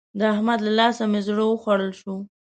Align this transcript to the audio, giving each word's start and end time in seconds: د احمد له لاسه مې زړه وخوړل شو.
د 0.19 0.21
احمد 0.33 0.59
له 0.67 0.71
لاسه 0.79 1.03
مې 1.11 1.21
زړه 1.27 1.43
وخوړل 1.47 1.91
شو. 1.99 2.15